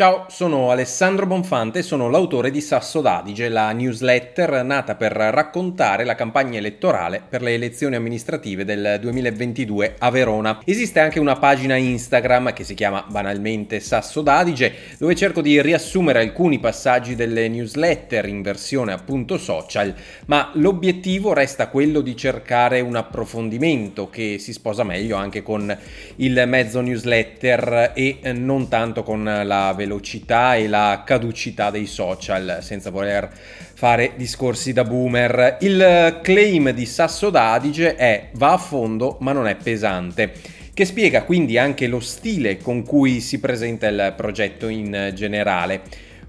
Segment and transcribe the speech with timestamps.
[0.00, 6.14] Ciao, sono Alessandro Bonfante, sono l'autore di Sasso d'Adige, la newsletter nata per raccontare la
[6.14, 10.60] campagna elettorale per le elezioni amministrative del 2022 a Verona.
[10.64, 16.20] Esiste anche una pagina Instagram che si chiama banalmente Sasso d'Adige, dove cerco di riassumere
[16.20, 19.94] alcuni passaggi delle newsletter in versione appunto social,
[20.28, 25.76] ma l'obiettivo resta quello di cercare un approfondimento che si sposa meglio anche con
[26.16, 32.58] il mezzo newsletter e non tanto con la velocità velocità e la caducità dei social,
[32.60, 33.28] senza voler
[33.74, 35.56] fare discorsi da boomer.
[35.60, 41.24] Il claim di Sasso d'Adige è va a fondo ma non è pesante che spiega
[41.24, 45.82] quindi anche lo stile con cui si presenta il progetto in generale.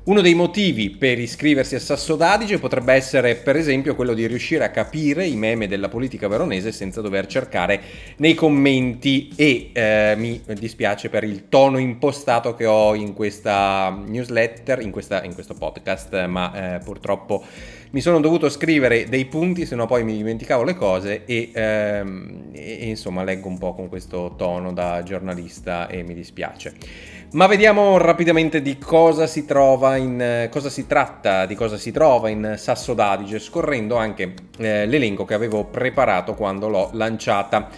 [0.04, 4.64] Uno dei motivi per iscriversi a Sasso d'Adige potrebbe essere per esempio quello di riuscire
[4.64, 7.80] a capire i meme della politica veronese senza dover cercare
[8.16, 9.32] nei commenti.
[9.36, 15.24] E eh, mi dispiace per il tono impostato che ho in questa newsletter, in, questa,
[15.24, 17.44] in questo podcast, ma eh, purtroppo
[17.92, 22.50] mi sono dovuto scrivere dei punti, se no poi mi dimenticavo le cose e, ehm,
[22.54, 26.74] e insomma leggo un po' con questo tono da giornalista e mi dispiace.
[27.34, 32.30] Ma vediamo rapidamente di cosa si trova in cosa si tratta, di cosa si trova
[32.30, 37.70] in Sasso d'Adige, scorrendo anche eh, l'elenco che avevo preparato quando l'ho lanciata.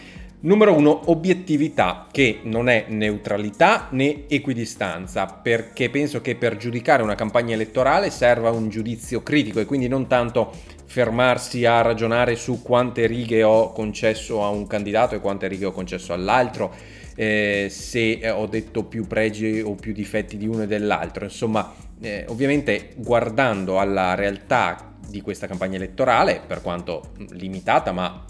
[0.45, 7.15] Numero 1, obiettività, che non è neutralità né equidistanza, perché penso che per giudicare una
[7.15, 10.51] campagna elettorale serva un giudizio critico e quindi non tanto
[10.83, 15.71] fermarsi a ragionare su quante righe ho concesso a un candidato e quante righe ho
[15.71, 16.75] concesso all'altro
[17.15, 21.23] eh, se eh, ho detto più pregi o più difetti di uno e dell'altro.
[21.23, 28.25] Insomma, eh, ovviamente guardando alla realtà di questa campagna elettorale, per quanto limitata, ma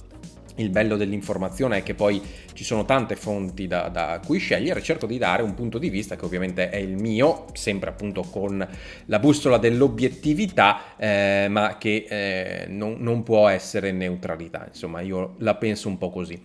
[0.56, 2.22] il bello dell'informazione è che poi
[2.54, 6.16] ci sono tante fonti da, da, cui scegliere, cerco di dare un punto di vista
[6.16, 8.68] che ovviamente è il mio, sempre appunto con
[9.06, 15.56] la bussola dell'obiettività, eh, ma che eh, non, non può essere neutralità, insomma io la
[15.56, 16.40] penso un po' così.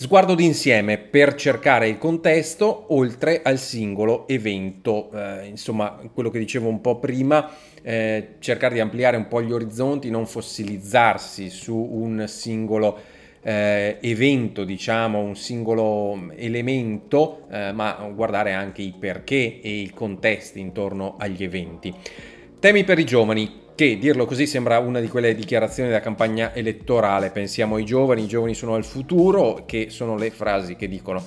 [0.00, 6.68] Sguardo d'insieme per cercare il contesto oltre al singolo evento, eh, insomma quello che dicevo
[6.68, 7.50] un po' prima,
[7.82, 14.64] eh, cercare di ampliare un po' gli orizzonti, non fossilizzarsi su un singolo eh, evento,
[14.64, 21.42] diciamo, un singolo elemento, eh, ma guardare anche i perché e i contesti intorno agli
[21.42, 21.94] eventi.
[22.58, 27.30] Temi per i giovani, che dirlo così sembra una di quelle dichiarazioni della campagna elettorale,
[27.30, 31.22] pensiamo ai giovani, i giovani sono al futuro, che sono le frasi che dicono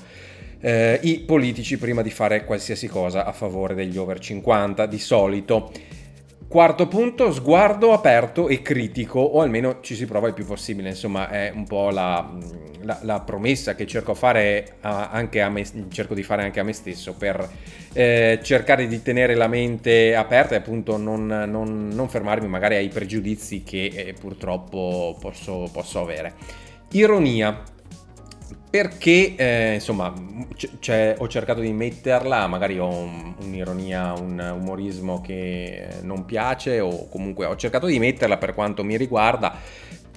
[0.62, 5.72] eh, i politici prima di fare qualsiasi cosa a favore degli over 50 di solito.
[6.52, 11.30] Quarto punto, sguardo aperto e critico, o almeno ci si prova il più possibile, insomma
[11.30, 12.30] è un po' la,
[12.82, 14.14] la, la promessa che cerco,
[15.42, 17.50] a me, cerco, di fare anche a me stesso per
[17.94, 22.90] eh, cercare di tenere la mente aperta e appunto non, non, non fermarmi magari ai
[22.90, 26.34] pregiudizi che eh, purtroppo posso, posso avere.
[26.92, 27.64] Ironia,
[28.72, 30.14] perché eh, insomma
[30.56, 37.10] c- ho cercato di metterla, magari ho un, un'ironia, un umorismo che non piace o
[37.10, 39.54] comunque ho cercato di metterla per quanto mi riguarda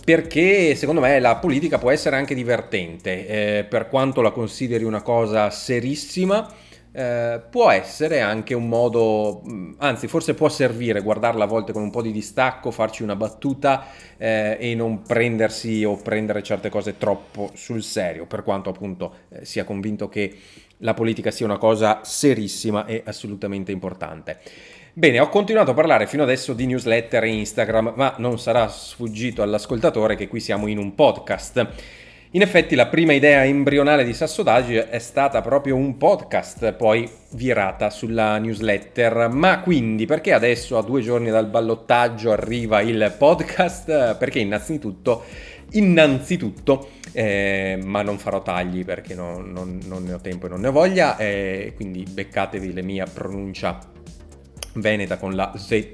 [0.05, 5.01] perché secondo me la politica può essere anche divertente, eh, per quanto la consideri una
[5.01, 6.47] cosa serissima
[6.97, 11.83] eh, può essere anche un modo, mm, anzi forse può servire guardarla a volte con
[11.83, 16.97] un po' di distacco, farci una battuta eh, e non prendersi o prendere certe cose
[16.97, 20.37] troppo sul serio, per quanto appunto eh, sia convinto che
[20.79, 24.39] la politica sia una cosa serissima e assolutamente importante.
[24.93, 29.43] Bene, ho continuato a parlare fino adesso di newsletter e Instagram, ma non sarà sfuggito
[29.43, 31.67] all'ascoltatore che qui siamo in un podcast.
[32.35, 37.91] In effetti la prima idea embrionale di Sassodagi è stata proprio un podcast, poi virata
[37.91, 39.29] sulla newsletter.
[39.31, 44.17] Ma quindi perché adesso a due giorni dal ballottaggio arriva il podcast?
[44.17, 45.23] Perché innanzitutto,
[45.75, 50.61] innanzitutto, eh, ma non farò tagli perché no, non, non, ne ho tempo e non
[50.61, 53.79] ne ho voglia, eh, quindi beccatevi la mia pronuncia
[54.73, 55.89] veneta con la Z.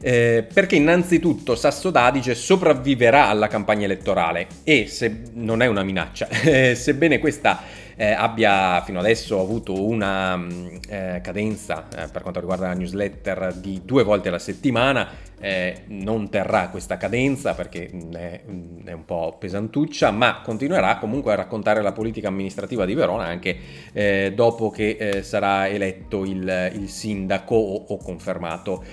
[0.00, 6.28] Eh, perché innanzitutto Sasso d'Adige sopravviverà alla campagna elettorale e se non è una minaccia,
[6.42, 7.60] eh, sebbene questa
[7.98, 13.54] eh, abbia fino adesso avuto una mm, eh, cadenza eh, per quanto riguarda la newsletter
[13.54, 15.08] di due volte alla settimana,
[15.40, 20.98] eh, non terrà questa cadenza perché mm, è, mm, è, un po' pesantuccia, ma continuerà
[20.98, 23.56] comunque a raccontare la politica amministrativa di Verona anche
[23.92, 28.84] eh, dopo che sarà eletto il, il sindaco o, o confermato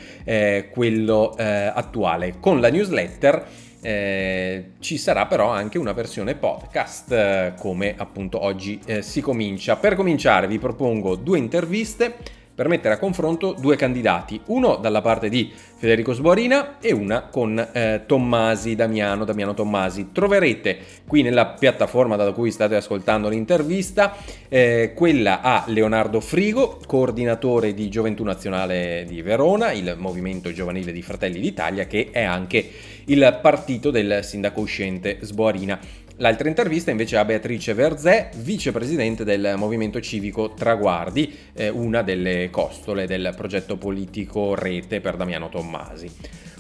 [0.72, 2.36] quello attuale.
[2.40, 3.46] Con la newsletter
[3.86, 9.76] eh, ci sarà però anche una versione podcast eh, come appunto oggi eh, si comincia.
[9.76, 12.16] Per cominciare vi propongo due interviste.
[12.56, 17.60] Per mettere a confronto due candidati, uno dalla parte di Federico Sborina e una con
[17.60, 20.14] eh, Tommasi, Damiano, Damiano Tommasi.
[20.14, 24.16] Troverete qui nella piattaforma da cui state ascoltando l'intervista
[24.48, 31.02] eh, quella a Leonardo Frigo, coordinatore di Gioventù Nazionale di Verona, il movimento giovanile di
[31.02, 32.72] Fratelli d'Italia, che è anche
[33.08, 35.78] il partito del sindaco uscente Sborina.
[36.20, 43.06] L'altra intervista invece a Beatrice Verzè, vicepresidente del Movimento Civico Traguardi, eh, una delle costole
[43.06, 46.10] del progetto politico Rete per Damiano Tommasi.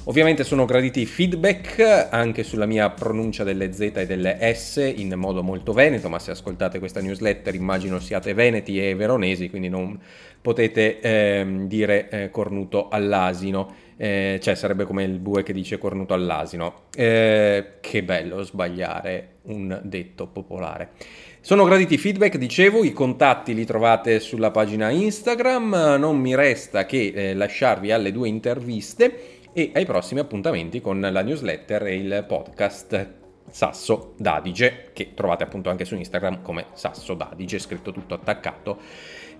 [0.07, 5.41] Ovviamente sono graditi feedback anche sulla mia pronuncia delle Z e delle S in modo
[5.41, 9.99] molto veneto, ma se ascoltate questa newsletter immagino siate veneti e veronesi, quindi non
[10.39, 16.13] potete eh, dire eh, cornuto all'asino eh, cioè sarebbe come il bue che dice cornuto
[16.13, 16.83] all'asino.
[16.95, 20.91] Eh, che bello sbagliare un detto popolare.
[21.39, 27.11] Sono graditi feedback, dicevo, i contatti li trovate sulla pagina Instagram, non mi resta che
[27.13, 33.13] eh, lasciarvi alle due interviste e ai prossimi appuntamenti con la newsletter e il podcast
[33.49, 38.79] Sasso Dadige, che trovate appunto anche su Instagram come Sasso Dadige, scritto tutto attaccato.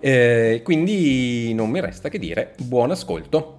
[0.00, 3.56] Eh, quindi non mi resta che dire buon ascolto.